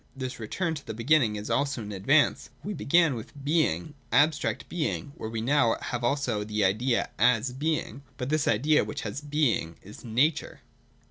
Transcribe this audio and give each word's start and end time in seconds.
This 0.15 0.39
return 0.39 0.73
to 0.73 0.83
the 0.87 0.95
beginning 0.95 1.35
is 1.35 1.51
also 1.51 1.83
an 1.83 1.91
advance. 1.91 2.49
We 2.63 2.73
began 2.73 3.13
with 3.13 3.33
Being, 3.43 3.93
abstract 4.11 4.67
Being: 4.67 5.11
where 5.15 5.29
we 5.29 5.41
now 5.41 5.73
are 5.73 5.77
we 5.99 5.99
also 5.99 6.39
have 6.39 6.47
the 6.47 6.63
Idea 6.65 7.11
as 7.19 7.53
Being; 7.53 8.01
but 8.17 8.29
this 8.29 8.47
Idea 8.47 8.83
which 8.83 9.01
has 9.01 9.21
Being 9.21 9.75
is 9.83 10.03
Nature. 10.03 10.61